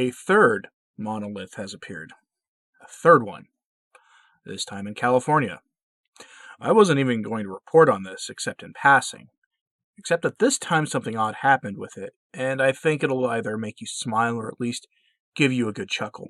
a 0.00 0.10
third 0.10 0.68
monolith 0.96 1.56
has 1.56 1.74
appeared. 1.74 2.14
A 2.82 2.88
third 2.88 3.22
one. 3.22 3.44
This 4.46 4.64
time 4.64 4.86
in 4.86 4.94
California. 4.94 5.60
I 6.58 6.72
wasn't 6.72 7.00
even 7.00 7.20
going 7.20 7.44
to 7.44 7.52
report 7.52 7.90
on 7.90 8.04
this 8.04 8.28
except 8.30 8.62
in 8.62 8.72
passing. 8.72 9.26
Except 9.98 10.22
that 10.22 10.38
this 10.38 10.56
time 10.56 10.86
something 10.86 11.18
odd 11.18 11.34
happened 11.42 11.76
with 11.76 11.98
it, 11.98 12.14
and 12.32 12.62
I 12.62 12.72
think 12.72 13.02
it'll 13.02 13.26
either 13.26 13.58
make 13.58 13.82
you 13.82 13.86
smile 13.86 14.36
or 14.36 14.48
at 14.48 14.58
least 14.58 14.88
give 15.36 15.52
you 15.52 15.68
a 15.68 15.74
good 15.74 15.90
chuckle. 15.90 16.28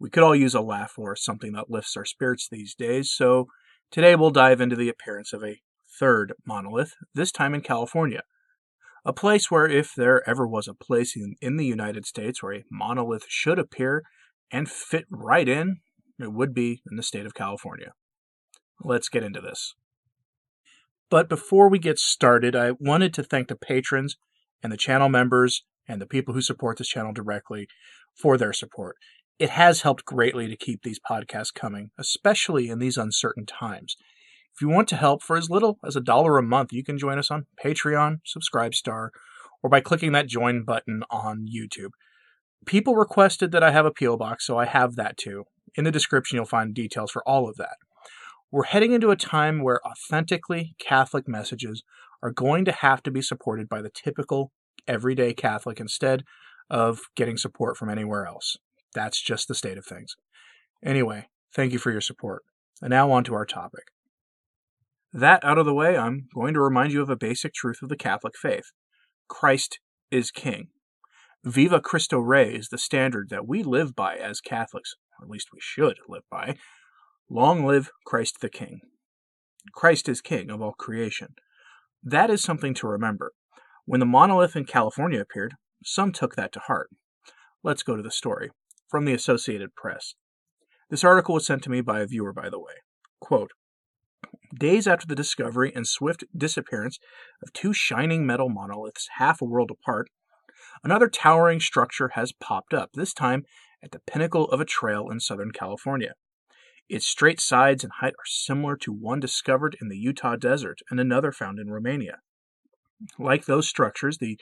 We 0.00 0.10
could 0.10 0.24
all 0.24 0.34
use 0.34 0.56
a 0.56 0.60
laugh 0.60 0.94
or 0.98 1.14
something 1.14 1.52
that 1.52 1.70
lifts 1.70 1.96
our 1.96 2.04
spirits 2.04 2.48
these 2.50 2.74
days, 2.74 3.12
so 3.12 3.46
today 3.92 4.16
we'll 4.16 4.30
dive 4.30 4.60
into 4.60 4.74
the 4.74 4.88
appearance 4.88 5.32
of 5.32 5.44
a 5.44 5.60
third 6.00 6.32
monolith, 6.44 6.94
this 7.14 7.30
time 7.30 7.54
in 7.54 7.60
California. 7.60 8.22
A 9.04 9.12
place 9.12 9.50
where, 9.50 9.66
if 9.66 9.94
there 9.94 10.28
ever 10.28 10.46
was 10.46 10.66
a 10.66 10.74
place 10.74 11.14
in, 11.14 11.34
in 11.42 11.56
the 11.56 11.66
United 11.66 12.06
States 12.06 12.42
where 12.42 12.54
a 12.54 12.64
monolith 12.70 13.26
should 13.28 13.58
appear 13.58 14.02
and 14.50 14.68
fit 14.68 15.04
right 15.10 15.48
in, 15.48 15.80
it 16.18 16.32
would 16.32 16.54
be 16.54 16.82
in 16.90 16.96
the 16.96 17.02
state 17.02 17.26
of 17.26 17.34
California. 17.34 17.92
Let's 18.82 19.08
get 19.08 19.22
into 19.22 19.40
this. 19.40 19.74
But 21.10 21.28
before 21.28 21.68
we 21.68 21.78
get 21.78 21.98
started, 21.98 22.56
I 22.56 22.72
wanted 22.80 23.12
to 23.14 23.22
thank 23.22 23.48
the 23.48 23.56
patrons 23.56 24.16
and 24.62 24.72
the 24.72 24.78
channel 24.78 25.08
members 25.08 25.64
and 25.86 26.00
the 26.00 26.06
people 26.06 26.32
who 26.32 26.40
support 26.40 26.78
this 26.78 26.88
channel 26.88 27.12
directly 27.12 27.68
for 28.20 28.38
their 28.38 28.52
support. 28.52 28.96
It 29.38 29.50
has 29.50 29.82
helped 29.82 30.04
greatly 30.04 30.48
to 30.48 30.56
keep 30.56 30.82
these 30.82 31.00
podcasts 31.00 31.52
coming, 31.52 31.90
especially 31.98 32.68
in 32.68 32.78
these 32.78 32.96
uncertain 32.96 33.44
times. 33.44 33.96
If 34.54 34.60
you 34.60 34.68
want 34.68 34.86
to 34.88 34.96
help 34.96 35.22
for 35.22 35.36
as 35.36 35.50
little 35.50 35.78
as 35.84 35.96
a 35.96 36.00
dollar 36.00 36.38
a 36.38 36.42
month, 36.42 36.72
you 36.72 36.84
can 36.84 36.96
join 36.96 37.18
us 37.18 37.30
on 37.30 37.46
Patreon, 37.62 38.18
Subscribestar, 38.24 39.08
or 39.62 39.70
by 39.70 39.80
clicking 39.80 40.12
that 40.12 40.28
join 40.28 40.64
button 40.64 41.02
on 41.10 41.46
YouTube. 41.52 41.90
People 42.64 42.94
requested 42.94 43.50
that 43.50 43.64
I 43.64 43.72
have 43.72 43.84
a 43.84 43.90
P.O. 43.90 44.16
box, 44.16 44.46
so 44.46 44.56
I 44.56 44.66
have 44.66 44.94
that 44.94 45.16
too. 45.16 45.44
In 45.74 45.82
the 45.82 45.90
description, 45.90 46.36
you'll 46.36 46.44
find 46.44 46.72
details 46.72 47.10
for 47.10 47.26
all 47.28 47.48
of 47.48 47.56
that. 47.56 47.76
We're 48.52 48.64
heading 48.64 48.92
into 48.92 49.10
a 49.10 49.16
time 49.16 49.60
where 49.60 49.80
authentically 49.84 50.76
Catholic 50.78 51.26
messages 51.26 51.82
are 52.22 52.30
going 52.30 52.64
to 52.66 52.72
have 52.72 53.02
to 53.02 53.10
be 53.10 53.22
supported 53.22 53.68
by 53.68 53.82
the 53.82 53.90
typical 53.90 54.52
everyday 54.86 55.34
Catholic 55.34 55.80
instead 55.80 56.22
of 56.70 57.00
getting 57.16 57.36
support 57.36 57.76
from 57.76 57.90
anywhere 57.90 58.24
else. 58.24 58.56
That's 58.94 59.20
just 59.20 59.48
the 59.48 59.54
state 59.56 59.78
of 59.78 59.84
things. 59.84 60.14
Anyway, 60.84 61.26
thank 61.52 61.72
you 61.72 61.78
for 61.80 61.90
your 61.90 62.00
support. 62.00 62.42
And 62.80 62.90
now 62.90 63.10
on 63.10 63.24
to 63.24 63.34
our 63.34 63.46
topic. 63.46 63.93
That 65.16 65.44
out 65.44 65.58
of 65.58 65.64
the 65.64 65.72
way, 65.72 65.96
I'm 65.96 66.26
going 66.34 66.54
to 66.54 66.60
remind 66.60 66.92
you 66.92 67.00
of 67.00 67.08
a 67.08 67.14
basic 67.14 67.54
truth 67.54 67.82
of 67.82 67.88
the 67.88 67.96
Catholic 67.96 68.34
faith 68.36 68.72
Christ 69.28 69.78
is 70.10 70.32
King. 70.32 70.70
Viva 71.44 71.80
Cristo 71.80 72.18
Rey 72.18 72.52
is 72.52 72.68
the 72.68 72.78
standard 72.78 73.28
that 73.30 73.46
we 73.46 73.62
live 73.62 73.94
by 73.94 74.16
as 74.16 74.40
Catholics, 74.40 74.96
or 75.20 75.24
at 75.24 75.30
least 75.30 75.50
we 75.52 75.60
should 75.60 75.98
live 76.08 76.24
by. 76.32 76.56
Long 77.30 77.64
live 77.64 77.92
Christ 78.04 78.40
the 78.40 78.48
King. 78.48 78.80
Christ 79.72 80.08
is 80.08 80.20
King 80.20 80.50
of 80.50 80.60
all 80.60 80.72
creation. 80.72 81.34
That 82.02 82.28
is 82.28 82.42
something 82.42 82.74
to 82.74 82.88
remember. 82.88 83.34
When 83.84 84.00
the 84.00 84.06
monolith 84.06 84.56
in 84.56 84.64
California 84.64 85.20
appeared, 85.20 85.54
some 85.84 86.10
took 86.10 86.34
that 86.34 86.52
to 86.54 86.58
heart. 86.58 86.90
Let's 87.62 87.84
go 87.84 87.94
to 87.94 88.02
the 88.02 88.10
story. 88.10 88.50
From 88.90 89.04
the 89.04 89.14
Associated 89.14 89.76
Press. 89.76 90.14
This 90.90 91.04
article 91.04 91.34
was 91.34 91.46
sent 91.46 91.62
to 91.62 91.70
me 91.70 91.82
by 91.82 92.00
a 92.00 92.06
viewer, 92.06 92.32
by 92.32 92.50
the 92.50 92.58
way. 92.58 92.74
Quote 93.20 93.52
Days 94.54 94.86
after 94.86 95.06
the 95.06 95.14
discovery 95.14 95.72
and 95.74 95.86
swift 95.86 96.22
disappearance 96.36 96.98
of 97.42 97.52
two 97.52 97.72
shining 97.72 98.24
metal 98.24 98.48
monoliths 98.48 99.08
half 99.16 99.40
a 99.40 99.44
world 99.44 99.70
apart, 99.70 100.10
another 100.84 101.08
towering 101.08 101.60
structure 101.60 102.10
has 102.14 102.32
popped 102.32 102.72
up, 102.72 102.90
this 102.94 103.12
time 103.12 103.44
at 103.82 103.90
the 103.90 104.02
pinnacle 104.06 104.44
of 104.50 104.60
a 104.60 104.64
trail 104.64 105.08
in 105.10 105.18
Southern 105.18 105.50
California. 105.50 106.14
Its 106.88 107.06
straight 107.06 107.40
sides 107.40 107.82
and 107.82 107.94
height 108.00 108.12
are 108.12 108.26
similar 108.26 108.76
to 108.76 108.92
one 108.92 109.18
discovered 109.18 109.76
in 109.80 109.88
the 109.88 109.96
Utah 109.96 110.36
desert 110.36 110.80
and 110.90 111.00
another 111.00 111.32
found 111.32 111.58
in 111.58 111.70
Romania. 111.70 112.18
Like 113.18 113.46
those 113.46 113.68
structures, 113.68 114.18
the 114.18 114.38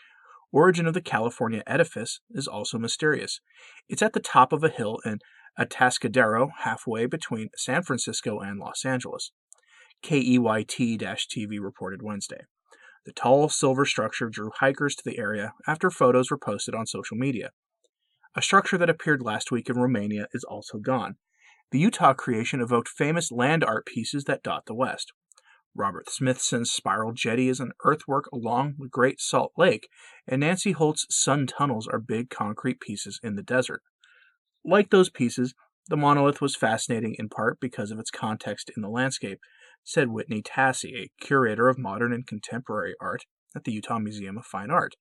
origin 0.53 0.87
of 0.87 0.95
the 0.95 1.01
California 1.01 1.63
edifice 1.67 2.21
is 2.31 2.47
also 2.47 2.79
mysterious. 2.79 3.41
It's 3.89 4.03
at 4.03 4.13
the 4.13 4.21
top 4.21 4.53
of 4.53 4.63
a 4.63 4.69
hill 4.69 4.99
in 5.07 5.21
Atascadero, 5.59 6.51
halfway 6.59 7.07
between 7.07 7.49
San 7.57 7.83
Francisco 7.83 8.41
and 8.41 8.59
Los 8.59 8.85
Angeles. 8.85 9.33
KEYT 10.03 10.99
TV 10.99 11.61
reported 11.61 12.03
Wednesday. 12.03 12.43
The 13.05 13.13
tall 13.13 13.49
silver 13.49 13.85
structure 13.85 14.29
drew 14.29 14.51
hikers 14.59 14.95
to 14.97 15.03
the 15.05 15.19
area 15.19 15.55
after 15.67 15.91
photos 15.91 16.31
were 16.31 16.39
posted 16.39 16.75
on 16.75 16.87
social 16.87 17.17
media. 17.17 17.51
A 18.37 18.43
structure 18.43 18.79
that 18.79 18.91
appeared 18.91 19.23
last 19.23 19.51
week 19.51 19.69
in 19.69 19.79
Romania 19.79 20.27
is 20.33 20.45
also 20.45 20.79
gone. 20.79 21.17
The 21.71 21.79
Utah 21.79 22.15
creation 22.15 22.61
evoked 22.61 22.89
famous 22.89 23.33
land 23.33 23.65
art 23.65 23.87
pieces 23.87 24.25
that 24.25 24.43
dot 24.43 24.67
the 24.67 24.75
West. 24.75 25.13
Robert 25.75 26.11
Smithson's 26.11 26.71
spiral 26.71 27.13
jetty 27.13 27.49
is 27.49 27.61
an 27.61 27.73
earthwork 27.85 28.27
along 28.33 28.75
the 28.79 28.89
Great 28.89 29.21
Salt 29.21 29.53
Lake, 29.57 29.89
and 30.27 30.41
Nancy 30.41 30.73
Holt's 30.73 31.07
sun 31.11 31.47
tunnels 31.47 31.89
are 31.89 31.99
big 31.99 32.29
concrete 32.29 32.79
pieces 32.79 33.19
in 33.23 33.37
the 33.37 33.43
desert. 33.43 33.83
Like 34.65 34.91
those 34.91 35.09
pieces, 35.09 35.55
the 35.89 35.97
monolith 35.97 36.41
was 36.41 36.57
fascinating 36.57 37.17
in 37.19 37.29
part 37.29 37.59
because 37.59 37.91
of 37.91 37.99
its 37.99 38.11
context 38.11 38.71
in 38.77 38.83
the 38.83 38.89
landscape, 38.89 39.41
said 39.85 40.09
Whitney 40.09 40.43
Tassie, 40.43 40.97
a 40.97 41.11
curator 41.21 41.69
of 41.69 41.79
modern 41.79 42.13
and 42.13 42.27
contemporary 42.27 42.95
art 43.01 43.25
at 43.55 43.65
the 43.65 43.73
Utah 43.73 43.99
Museum 43.99 44.39
of 44.39 44.47
Fine 44.47 44.71
Art. 44.71 44.95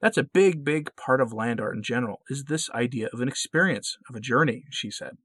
That's 0.00 0.16
a 0.16 0.24
big, 0.24 0.64
big 0.64 0.94
part 0.96 1.20
of 1.20 1.32
land 1.32 1.60
art 1.60 1.76
in 1.76 1.82
general, 1.82 2.22
is 2.28 2.44
this 2.44 2.70
idea 2.70 3.08
of 3.12 3.20
an 3.20 3.28
experience, 3.28 3.96
of 4.08 4.16
a 4.16 4.20
journey, 4.20 4.64
she 4.70 4.90
said. 4.90 5.16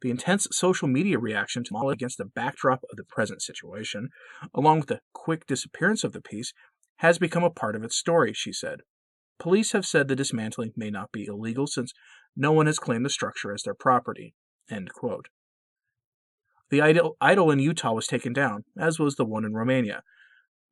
The 0.00 0.10
intense 0.10 0.46
social 0.52 0.88
media 0.88 1.18
reaction 1.18 1.64
to 1.64 1.72
Molly 1.72 1.92
against 1.92 2.18
the 2.18 2.24
backdrop 2.24 2.84
of 2.90 2.96
the 2.96 3.04
present 3.04 3.42
situation, 3.42 4.10
along 4.54 4.80
with 4.80 4.88
the 4.88 5.00
quick 5.12 5.46
disappearance 5.46 6.04
of 6.04 6.12
the 6.12 6.20
piece, 6.20 6.52
has 6.96 7.18
become 7.18 7.44
a 7.44 7.50
part 7.50 7.76
of 7.76 7.82
its 7.82 7.96
story, 7.96 8.32
she 8.32 8.52
said. 8.52 8.80
Police 9.38 9.72
have 9.72 9.86
said 9.86 10.08
the 10.08 10.16
dismantling 10.16 10.72
may 10.76 10.90
not 10.90 11.12
be 11.12 11.26
illegal 11.26 11.66
since 11.66 11.92
no 12.36 12.52
one 12.52 12.66
has 12.66 12.78
claimed 12.78 13.04
the 13.04 13.10
structure 13.10 13.52
as 13.52 13.62
their 13.62 13.74
property. 13.74 14.34
The 16.70 16.82
idol, 16.82 17.16
idol 17.20 17.50
in 17.50 17.58
Utah 17.58 17.92
was 17.92 18.06
taken 18.06 18.32
down, 18.32 18.64
as 18.78 18.98
was 18.98 19.16
the 19.16 19.24
one 19.24 19.44
in 19.44 19.54
Romania. 19.54 20.02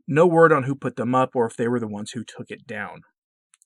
No 0.07 0.27
word 0.27 0.53
on 0.53 0.65
who 0.65 0.75
put 0.75 0.97
them 0.97 1.15
up 1.15 1.31
or 1.35 1.47
if 1.47 1.57
they 1.57 1.69
were 1.69 1.81
the 1.81 1.89
ones 1.89 2.13
who 2.13 2.23
took 2.23 2.51
it 2.51 2.67
down. 2.67 3.03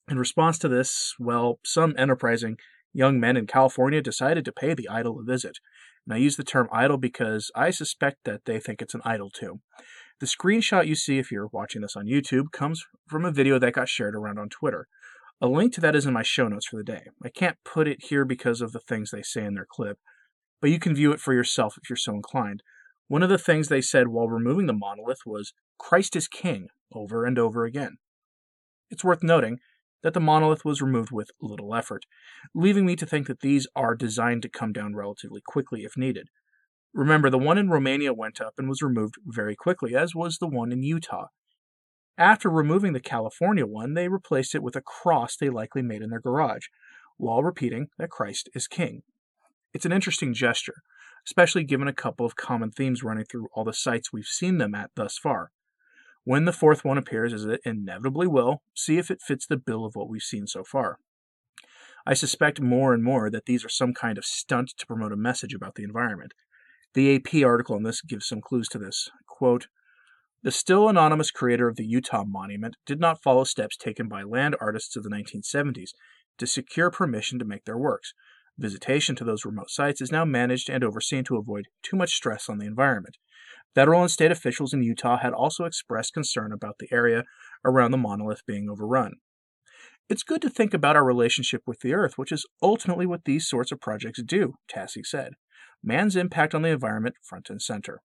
In 0.09 0.19
response 0.19 0.59
to 0.59 0.69
this, 0.69 1.15
well, 1.19 1.61
some 1.65 1.95
enterprising 1.99 2.57
young 2.93 3.21
men 3.21 3.37
in 3.37 3.47
California 3.47 4.01
decided 4.01 4.45
to 4.45 4.53
pay 4.53 4.75
the 4.75 4.89
idol 4.89 5.21
a 5.21 5.25
visit. 5.25 5.59
And 6.07 6.15
I 6.15 6.19
use 6.19 6.37
the 6.37 6.45
term 6.45 6.69
idol 6.73 6.97
because 6.97 7.51
I 7.55 7.71
suspect 7.71 8.19
that 8.25 8.45
they 8.47 8.59
think 8.59 8.81
it's 8.81 8.95
an 8.95 9.03
idol 9.05 9.31
too. 9.31 9.61
The 10.21 10.27
screenshot 10.27 10.87
you 10.87 10.95
see 10.95 11.19
if 11.19 11.31
you're 11.31 11.49
watching 11.53 11.83
this 11.83 11.97
on 11.97 12.07
YouTube 12.07 12.53
comes 12.53 12.85
from 13.09 13.25
a 13.25 13.33
video 13.33 13.59
that 13.59 13.73
got 13.73 13.89
shared 13.89 14.15
around 14.15 14.39
on 14.39 14.49
Twitter. 14.49 14.87
A 15.41 15.47
link 15.47 15.73
to 15.75 15.81
that 15.81 15.97
is 15.97 16.05
in 16.05 16.13
my 16.13 16.23
show 16.23 16.49
notes 16.49 16.67
for 16.67 16.77
the 16.77 16.85
day. 16.85 17.05
I 17.25 17.31
can't 17.31 17.57
put 17.65 17.89
it 17.89 18.05
here 18.05 18.25
because 18.25 18.61
of 18.61 18.73
the 18.73 18.81
things 18.81 19.11
they 19.11 19.23
say 19.23 19.45
in 19.45 19.55
their 19.55 19.67
clip, 19.71 19.99
but 20.61 20.71
you 20.71 20.79
can 20.79 20.95
view 20.95 21.13
it 21.13 21.21
for 21.21 21.33
yourself 21.33 21.77
if 21.77 21.89
you're 21.89 21.97
so 21.97 22.15
inclined. 22.15 22.63
One 23.09 23.23
of 23.23 23.29
the 23.29 23.39
things 23.39 23.69
they 23.69 23.81
said 23.81 24.09
while 24.09 24.29
removing 24.29 24.67
the 24.67 24.73
monolith 24.73 25.23
was, 25.27 25.53
Christ 25.79 26.15
is 26.15 26.29
King, 26.29 26.69
over 26.95 27.25
and 27.25 27.39
over 27.39 27.65
again. 27.65 27.97
It's 28.91 29.05
worth 29.05 29.23
noting 29.23 29.59
that 30.03 30.15
the 30.15 30.21
monolith 30.21 30.65
was 30.65 30.83
removed 30.83 31.11
with 31.11 31.31
little 31.41 31.75
effort, 31.75 32.07
leaving 32.55 32.87
me 32.87 32.97
to 32.97 33.07
think 33.07 33.27
that 33.27 33.41
these 33.41 33.67
are 33.77 33.95
designed 33.95 34.43
to 34.43 34.49
come 34.49 34.73
down 34.73 34.95
relatively 34.95 35.43
quickly 35.45 35.83
if 35.85 35.97
needed. 35.97 36.29
Remember, 36.93 37.31
the 37.31 37.39
one 37.39 37.59
in 37.59 37.71
Romania 37.71 38.13
went 38.13 38.41
up 38.41 38.55
and 38.59 38.69
was 38.69 38.83
removed 38.83 39.17
very 39.25 39.55
quickly, 39.55 39.95
as 39.95 40.15
was 40.15 40.39
the 40.39 40.49
one 40.49 40.73
in 40.73 40.83
Utah. 40.83 41.27
After 42.19 42.51
removing 42.51 42.93
the 42.93 43.01
California 43.01 43.67
one, 43.67 43.95
they 43.95 44.09
replaced 44.09 44.55
it 44.55 44.63
with 44.63 44.77
a 44.77 44.83
cross 44.83 45.37
they 45.37 45.49
likely 45.49 45.83
made 45.83 46.03
in 46.03 46.11
their 46.11 46.21
garage, 46.21 46.67
while 47.17 47.43
repeating 47.43 47.89
that 47.99 48.11
Christ 48.11 48.49
is 48.55 48.67
King. 48.67 49.03
It's 49.73 49.85
an 49.85 49.93
interesting 49.93 50.35
gesture, 50.35 50.83
especially 51.27 51.65
given 51.65 51.89
a 51.89 51.93
couple 51.93 52.27
of 52.27 52.37
common 52.37 52.71
themes 52.71 53.03
running 53.03 53.25
through 53.25 53.49
all 53.55 53.65
the 53.65 53.73
sites 53.73 54.13
we've 54.13 54.27
seen 54.27 54.59
them 54.59 54.75
at 54.75 54.91
thus 54.97 55.17
far. 55.19 55.51
When 56.25 56.45
the 56.45 56.53
fourth 56.53 56.85
one 56.85 56.99
appears, 56.99 57.33
as 57.33 57.45
it 57.45 57.61
inevitably 57.65 58.27
will, 58.27 58.63
see 58.75 58.99
if 58.99 59.11
it 59.11 59.23
fits 59.23 59.47
the 59.47 59.57
bill 59.57 59.85
of 59.85 59.95
what 59.95 60.09
we've 60.09 60.23
seen 60.23 60.47
so 60.47 60.65
far. 60.65 60.99
I 62.07 62.15
suspect 62.15 62.61
more 62.61 62.93
and 62.93 63.03
more 63.03 63.31
that 63.31 63.47
these 63.47 63.65
are 63.65 63.71
some 63.71 63.95
kind 63.95 64.19
of 64.19 64.25
stunt 64.25 64.73
to 64.79 64.87
promote 64.87 65.13
a 65.13 65.17
message 65.17 65.55
about 65.55 65.75
the 65.75 65.85
environment. 65.85 66.33
The 66.95 67.15
AP 67.17 67.45
article 67.45 67.77
on 67.77 67.85
this 67.85 68.03
gives 68.03 68.27
some 68.27 68.41
clues 68.41 68.69
to 68.69 68.79
this. 68.79 69.11
Quote, 69.27 69.69
the 70.43 70.51
still 70.51 70.89
anonymous 70.89 71.31
creator 71.31 71.69
of 71.69 71.77
the 71.77 71.85
Utah 71.85 72.25
monument 72.25 72.77
did 72.87 72.99
not 72.99 73.23
follow 73.23 73.45
steps 73.45 73.77
taken 73.77 74.09
by 74.09 74.23
land 74.23 74.57
artists 74.59 74.97
of 74.97 75.03
the 75.03 75.11
1970s 75.11 75.91
to 76.39 76.47
secure 76.47 76.91
permission 76.91 77.39
to 77.39 77.45
make 77.45 77.67
their 77.67 77.77
works. 77.77 78.15
Visitation 78.59 79.17
to 79.17 79.25
those 79.25 79.45
remote 79.45 79.71
sites 79.71 80.01
is 80.01 80.13
now 80.13 80.25
managed 80.25 80.69
and 80.69 80.85
overseen 80.85 81.25
to 81.25 81.37
avoid 81.37 81.69
too 81.83 81.97
much 81.97 82.15
stress 82.15 82.49
on 82.49 82.59
the 82.59 82.67
environment. 82.67 83.17
Federal 83.75 84.03
and 84.03 84.11
state 84.11 84.33
officials 84.33 84.75
in 84.75 84.83
Utah 84.83 85.19
had 85.19 85.33
also 85.33 85.65
expressed 85.65 86.15
concern 86.15 86.53
about 86.53 86.77
the 86.79 86.89
area 86.93 87.25
around 87.65 87.93
the 87.93 87.97
monolith 87.97 88.45
being 88.47 88.69
overrun. 88.69 89.15
It's 90.09 90.25
good 90.25 90.43
to 90.43 90.51
think 90.51 90.75
about 90.75 90.97
our 90.97 91.05
relationship 91.05 91.63
with 91.67 91.81
the 91.81 91.95
Earth, 91.95 92.19
which 92.19 92.33
is 92.33 92.45
ultimately 92.61 93.07
what 93.07 93.25
these 93.25 93.49
sorts 93.49 93.71
of 93.71 93.81
projects 93.81 94.21
do, 94.23 94.55
Tassie 94.69 95.07
said. 95.07 95.35
Man's 95.85 96.17
impact 96.17 96.55
on 96.55 96.63
the 96.63 96.71
environment 96.71 97.15
front 97.23 97.49
and 97.49 97.63
center. 97.63 98.03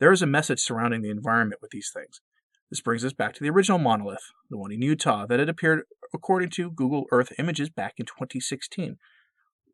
There 0.00 0.12
is 0.12 0.22
a 0.22 0.26
message 0.26 0.60
surrounding 0.60 1.02
the 1.02 1.10
environment 1.10 1.62
with 1.62 1.70
these 1.70 1.90
things. 1.94 2.20
This 2.68 2.80
brings 2.80 3.04
us 3.04 3.12
back 3.12 3.34
to 3.34 3.42
the 3.42 3.50
original 3.50 3.78
monolith, 3.78 4.32
the 4.50 4.58
one 4.58 4.72
in 4.72 4.82
Utah, 4.82 5.26
that 5.26 5.38
had 5.38 5.48
appeared 5.48 5.84
according 6.14 6.50
to 6.50 6.70
Google 6.70 7.04
Earth 7.10 7.32
images 7.38 7.70
back 7.70 7.94
in 7.98 8.06
2016, 8.06 8.96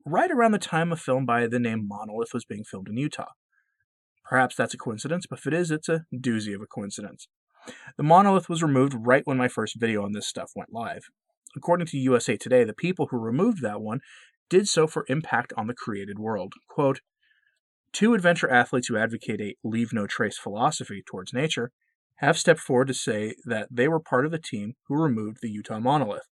right 0.05 0.31
around 0.31 0.53
the 0.53 0.59
time 0.59 0.93
a 0.93 0.97
film 0.97 1.27
by 1.27 1.47
the 1.47 1.59
name 1.59 1.87
Monolith 1.87 2.33
was 2.33 2.45
being 2.45 2.65
filmed 2.65 2.89
in 2.89 2.97
Utah. 2.97 3.33
Perhaps 4.29 4.57
that's 4.57 4.75
a 4.75 4.79
coincidence, 4.79 5.27
but 5.29 5.39
if 5.39 5.47
it 5.47 5.55
is, 5.55 5.71
it's 5.71 5.89
a 5.89 6.05
doozy 6.15 6.55
of 6.55 6.61
a 6.61 6.67
coincidence. 6.67 7.29
The 7.97 8.03
monolith 8.03 8.49
was 8.49 8.63
removed 8.63 8.95
right 8.95 9.27
when 9.27 9.37
my 9.37 9.49
first 9.49 9.77
video 9.79 10.05
on 10.05 10.13
this 10.13 10.27
stuff 10.27 10.53
went 10.55 10.73
live. 10.73 11.05
According 11.57 11.87
to 11.89 11.99
USA 11.99 12.37
Today, 12.37 12.65
the 12.65 12.75
people 12.75 13.09
who 13.11 13.19
removed 13.19 13.63
that 13.63 13.81
one 13.81 14.01
did 14.51 14.69
so 14.69 14.87
for 14.87 15.05
impact 15.09 15.53
on 15.57 15.67
the 15.67 15.75
created 15.75 16.19
world. 16.19 16.55
Quote, 16.69 17.01
Two 17.93 18.15
adventure 18.15 18.51
athletes 18.51 18.89
who 18.89 18.99
advocate 18.99 19.41
a 19.41 19.57
leave 19.65 19.93
no 19.93 20.07
trace 20.07 20.39
philosophy 20.39 21.03
towards 21.07 21.33
nature 21.33 21.73
have 22.19 22.39
stepped 22.39 22.61
forward 22.61 22.89
to 22.89 22.95
say 22.95 23.35
that 23.45 23.69
they 23.71 23.89
were 23.89 24.01
part 24.01 24.25
of 24.25 24.33
the 24.33 24.39
team 24.39 24.75
who 24.87 25.01
removed 25.01 25.39
the 25.41 25.51
Utah 25.51 25.81
monolith, 25.81 26.27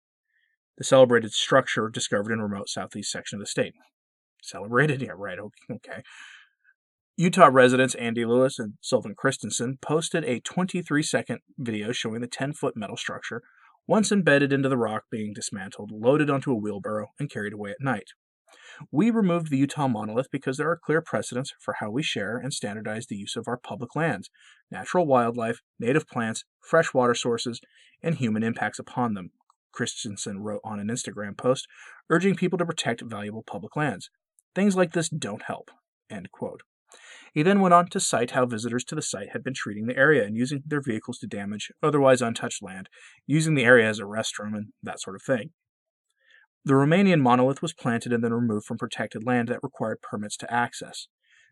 the 0.77 0.83
celebrated 0.83 1.33
structure 1.33 1.89
discovered 1.89 2.31
in 2.31 2.41
remote 2.41 2.69
southeast 2.69 3.11
section 3.11 3.37
of 3.37 3.41
the 3.41 3.47
state. 3.47 3.73
Celebrated? 4.41 5.01
Yeah, 5.01 5.11
right. 5.15 5.37
Okay. 5.71 6.01
Utah 7.15 7.49
residents 7.51 7.95
Andy 7.95 8.25
Lewis 8.25 8.57
and 8.57 8.73
Sylvan 8.81 9.13
Christensen 9.15 9.77
posted 9.81 10.25
a 10.25 10.39
23 10.39 11.03
second 11.03 11.39
video 11.57 11.91
showing 11.91 12.21
the 12.21 12.27
10 12.27 12.53
foot 12.53 12.75
metal 12.75 12.97
structure, 12.97 13.43
once 13.85 14.11
embedded 14.11 14.51
into 14.51 14.69
the 14.69 14.77
rock, 14.77 15.03
being 15.11 15.33
dismantled, 15.33 15.91
loaded 15.91 16.29
onto 16.29 16.51
a 16.51 16.55
wheelbarrow, 16.55 17.07
and 17.19 17.29
carried 17.29 17.53
away 17.53 17.71
at 17.71 17.81
night. 17.81 18.09
We 18.91 19.09
removed 19.09 19.49
the 19.49 19.57
Utah 19.57 19.87
monolith 19.87 20.31
because 20.31 20.57
there 20.57 20.69
are 20.69 20.79
clear 20.83 21.01
precedents 21.01 21.53
for 21.59 21.75
how 21.79 21.89
we 21.89 22.03
share 22.03 22.37
and 22.37 22.53
standardize 22.53 23.07
the 23.07 23.15
use 23.15 23.35
of 23.35 23.47
our 23.47 23.57
public 23.57 23.95
lands, 23.95 24.29
natural 24.71 25.05
wildlife, 25.05 25.61
native 25.79 26.07
plants, 26.07 26.45
fresh 26.59 26.93
water 26.93 27.13
sources, 27.13 27.61
and 28.01 28.15
human 28.15 28.43
impacts 28.43 28.79
upon 28.79 29.13
them, 29.13 29.31
Christensen 29.73 30.39
wrote 30.39 30.61
on 30.63 30.79
an 30.79 30.87
Instagram 30.87 31.37
post, 31.37 31.67
urging 32.09 32.35
people 32.35 32.57
to 32.59 32.65
protect 32.65 33.01
valuable 33.01 33.43
public 33.43 33.75
lands. 33.75 34.09
Things 34.55 34.77
like 34.77 34.93
this 34.93 35.09
don't 35.09 35.43
help. 35.43 35.71
End 36.09 36.31
quote. 36.31 36.61
He 37.33 37.41
then 37.41 37.59
went 37.59 37.73
on 37.73 37.87
to 37.87 37.99
cite 37.99 38.31
how 38.31 38.45
visitors 38.45 38.83
to 38.85 38.95
the 38.95 39.01
site 39.01 39.31
had 39.31 39.43
been 39.43 39.55
treating 39.55 39.87
the 39.87 39.97
area 39.97 40.23
and 40.23 40.37
using 40.37 40.61
their 40.65 40.81
vehicles 40.81 41.17
to 41.19 41.27
damage 41.27 41.71
otherwise 41.81 42.21
untouched 42.21 42.61
land, 42.61 42.87
using 43.25 43.55
the 43.55 43.65
area 43.65 43.89
as 43.89 43.97
a 43.97 44.03
restroom, 44.03 44.55
and 44.55 44.67
that 44.83 45.01
sort 45.01 45.15
of 45.15 45.23
thing. 45.23 45.49
The 46.65 46.73
Romanian 46.73 47.19
monolith 47.19 47.61
was 47.61 47.73
planted 47.73 48.13
and 48.13 48.23
then 48.23 48.33
removed 48.33 48.65
from 48.65 48.77
protected 48.77 49.25
land 49.25 49.49
that 49.49 49.63
required 49.63 50.01
permits 50.01 50.37
to 50.37 50.53
access. 50.53 51.07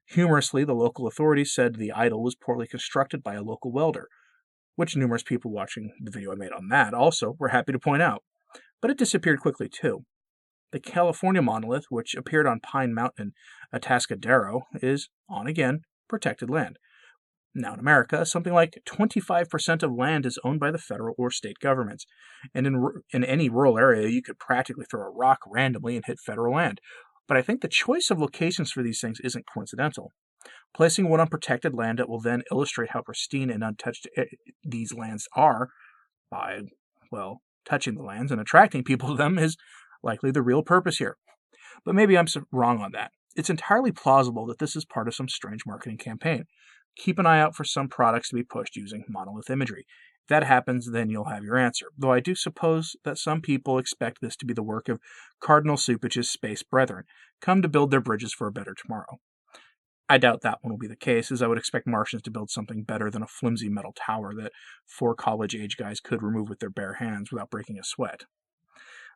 Humorously, 0.07 0.63
the 0.63 0.73
local 0.73 1.05
authorities 1.05 1.53
said 1.53 1.75
the 1.75 1.91
idol 1.91 2.23
was 2.23 2.35
poorly 2.35 2.65
constructed 2.65 3.21
by 3.21 3.35
a 3.35 3.43
local 3.43 3.73
welder, 3.73 4.07
which 4.75 4.95
numerous 4.95 5.23
people 5.23 5.51
watching 5.51 5.91
the 6.01 6.11
video 6.11 6.31
I 6.31 6.35
made 6.35 6.53
on 6.53 6.69
that 6.69 6.93
also 6.93 7.35
were 7.37 7.49
happy 7.49 7.73
to 7.73 7.79
point 7.79 8.01
out. 8.01 8.23
But 8.81 8.89
it 8.89 8.97
disappeared 8.97 9.41
quickly, 9.41 9.67
too. 9.67 10.05
The 10.71 10.79
California 10.79 11.41
monolith, 11.41 11.85
which 11.89 12.15
appeared 12.15 12.47
on 12.47 12.61
Pine 12.61 12.93
Mountain, 12.93 13.33
Atascadero, 13.73 14.61
is, 14.75 15.09
on 15.29 15.45
again, 15.45 15.81
protected 16.07 16.49
land. 16.49 16.77
Now, 17.53 17.73
in 17.73 17.79
America, 17.79 18.25
something 18.25 18.53
like 18.53 18.81
25% 18.87 19.83
of 19.83 19.91
land 19.91 20.25
is 20.25 20.39
owned 20.43 20.59
by 20.59 20.71
the 20.71 20.77
federal 20.77 21.15
or 21.17 21.29
state 21.31 21.59
governments. 21.59 22.05
And 22.53 22.65
in, 22.65 22.89
in 23.11 23.23
any 23.25 23.49
rural 23.49 23.77
area, 23.77 24.07
you 24.07 24.21
could 24.21 24.39
practically 24.39 24.85
throw 24.89 25.01
a 25.01 25.11
rock 25.11 25.39
randomly 25.45 25.97
and 25.97 26.05
hit 26.05 26.19
federal 26.19 26.55
land. 26.55 26.79
But 27.27 27.37
I 27.37 27.41
think 27.41 27.61
the 27.61 27.67
choice 27.67 28.09
of 28.09 28.19
locations 28.19 28.71
for 28.71 28.81
these 28.81 29.01
things 29.01 29.19
isn't 29.21 29.45
coincidental. 29.53 30.11
Placing 30.73 31.09
one 31.09 31.19
on 31.19 31.27
protected 31.27 31.73
land 31.73 31.99
that 31.99 32.07
will 32.07 32.21
then 32.21 32.43
illustrate 32.51 32.91
how 32.91 33.01
pristine 33.01 33.49
and 33.49 33.63
untouched 33.63 34.07
eh, 34.15 34.25
these 34.63 34.93
lands 34.93 35.27
are 35.35 35.69
by, 36.29 36.61
well, 37.11 37.41
touching 37.65 37.95
the 37.95 38.03
lands 38.03 38.31
and 38.31 38.39
attracting 38.39 38.83
people 38.83 39.09
to 39.09 39.15
them 39.15 39.37
is 39.37 39.57
likely 40.01 40.31
the 40.31 40.41
real 40.41 40.63
purpose 40.63 40.97
here. 40.97 41.17
But 41.85 41.95
maybe 41.95 42.17
I'm 42.17 42.27
wrong 42.51 42.79
on 42.79 42.91
that. 42.93 43.11
It's 43.35 43.49
entirely 43.49 43.91
plausible 43.91 44.45
that 44.47 44.59
this 44.59 44.75
is 44.75 44.85
part 44.85 45.07
of 45.07 45.15
some 45.15 45.27
strange 45.27 45.63
marketing 45.65 45.97
campaign 45.97 46.45
keep 46.95 47.19
an 47.19 47.25
eye 47.25 47.39
out 47.39 47.55
for 47.55 47.63
some 47.63 47.87
products 47.87 48.29
to 48.29 48.35
be 48.35 48.43
pushed 48.43 48.75
using 48.75 49.03
monolith 49.07 49.49
imagery. 49.49 49.85
If 50.23 50.27
that 50.29 50.43
happens, 50.43 50.91
then 50.91 51.09
you'll 51.09 51.25
have 51.25 51.43
your 51.43 51.57
answer. 51.57 51.87
Though 51.97 52.11
I 52.11 52.19
do 52.19 52.35
suppose 52.35 52.95
that 53.03 53.17
some 53.17 53.41
people 53.41 53.77
expect 53.77 54.21
this 54.21 54.35
to 54.37 54.45
be 54.45 54.53
the 54.53 54.63
work 54.63 54.87
of 54.87 54.99
Cardinal 55.39 55.77
Cupich's 55.77 56.29
space 56.29 56.63
brethren, 56.63 57.05
come 57.41 57.61
to 57.61 57.67
build 57.67 57.91
their 57.91 58.01
bridges 58.01 58.33
for 58.33 58.47
a 58.47 58.51
better 58.51 58.73
tomorrow. 58.73 59.19
I 60.11 60.17
doubt 60.17 60.41
that 60.41 60.57
one 60.61 60.71
will 60.73 60.77
be 60.77 60.87
the 60.87 60.95
case, 60.97 61.31
as 61.31 61.41
I 61.41 61.47
would 61.47 61.57
expect 61.57 61.87
Martians 61.87 62.21
to 62.23 62.31
build 62.31 62.49
something 62.49 62.83
better 62.83 63.09
than 63.09 63.23
a 63.23 63.27
flimsy 63.27 63.69
metal 63.69 63.93
tower 63.95 64.33
that 64.35 64.51
four 64.85 65.15
college 65.15 65.55
age 65.55 65.77
guys 65.77 66.01
could 66.01 66.21
remove 66.21 66.49
with 66.49 66.59
their 66.59 66.69
bare 66.69 66.95
hands 66.95 67.31
without 67.31 67.49
breaking 67.49 67.79
a 67.79 67.83
sweat. 67.83 68.25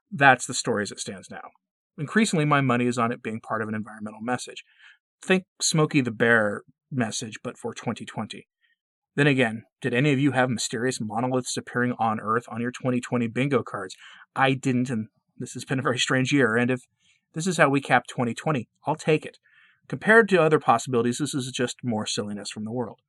That's 0.09 0.45
the 0.47 0.53
story 0.53 0.83
as 0.83 0.91
it 0.91 1.01
stands 1.01 1.29
now. 1.29 1.49
Increasingly, 1.97 2.45
my 2.45 2.61
money 2.61 2.85
is 2.85 2.97
on 2.97 3.11
it 3.11 3.21
being 3.21 3.41
part 3.41 3.61
of 3.61 3.67
an 3.67 3.75
environmental 3.75 4.21
message. 4.21 4.63
Think 5.21 5.43
Smokey 5.61 5.99
the 5.99 6.11
Bear 6.11 6.63
message, 6.95 7.39
but 7.43 7.57
for 7.57 7.73
2020. 7.73 8.47
Then 9.15 9.27
again, 9.27 9.63
did 9.81 9.93
any 9.93 10.11
of 10.11 10.19
you 10.19 10.31
have 10.31 10.49
mysterious 10.49 10.99
monoliths 10.99 11.55
appearing 11.55 11.93
on 11.97 12.19
Earth 12.19 12.45
on 12.49 12.61
your 12.61 12.71
2020 12.71 13.27
bingo 13.27 13.63
cards? 13.63 13.95
I 14.35 14.53
didn't, 14.53 14.89
and 14.89 15.07
this 15.37 15.53
has 15.53 15.65
been 15.65 15.79
a 15.79 15.83
very 15.83 15.99
strange 15.99 16.33
year. 16.33 16.55
And 16.55 16.69
if 16.69 16.81
this 17.33 17.47
is 17.47 17.57
how 17.57 17.69
we 17.69 17.81
cap 17.81 18.07
2020, 18.07 18.67
I'll 18.85 18.95
take 18.95 19.25
it. 19.25 19.37
Compared 19.87 20.27
to 20.29 20.41
other 20.41 20.59
possibilities, 20.59 21.19
this 21.19 21.33
is 21.33 21.51
just 21.51 21.77
more 21.83 22.05
silliness 22.05 22.49
from 22.49 22.65
the 22.65 22.71
world. 22.71 22.99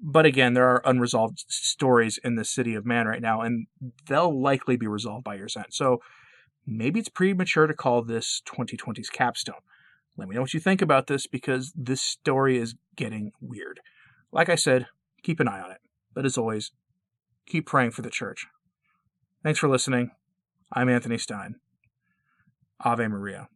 But 0.00 0.26
again, 0.26 0.54
there 0.54 0.68
are 0.68 0.82
unresolved 0.84 1.44
stories 1.48 2.18
in 2.24 2.36
the 2.36 2.44
city 2.44 2.74
of 2.74 2.86
man 2.86 3.06
right 3.06 3.22
now, 3.22 3.40
and 3.40 3.66
they'll 4.08 4.40
likely 4.40 4.76
be 4.76 4.86
resolved 4.86 5.24
by 5.24 5.34
year's 5.36 5.56
end. 5.56 5.66
So 5.70 5.98
maybe 6.66 7.00
it's 7.00 7.08
premature 7.08 7.66
to 7.66 7.74
call 7.74 8.02
this 8.02 8.42
2020's 8.46 9.10
capstone. 9.10 9.62
Let 10.16 10.28
me 10.28 10.34
know 10.34 10.42
what 10.42 10.54
you 10.54 10.60
think 10.60 10.82
about 10.82 11.06
this 11.06 11.26
because 11.26 11.72
this 11.74 12.02
story 12.02 12.58
is 12.58 12.74
getting 12.96 13.32
weird. 13.40 13.80
Like 14.30 14.48
I 14.48 14.56
said, 14.56 14.86
keep 15.22 15.40
an 15.40 15.48
eye 15.48 15.60
on 15.60 15.70
it. 15.70 15.78
But 16.14 16.26
as 16.26 16.36
always, 16.36 16.72
keep 17.46 17.66
praying 17.66 17.92
for 17.92 18.02
the 18.02 18.10
church. 18.10 18.46
Thanks 19.42 19.58
for 19.58 19.68
listening. 19.68 20.10
I'm 20.72 20.88
Anthony 20.88 21.18
Stine. 21.18 21.56
Ave 22.84 23.06
Maria. 23.08 23.48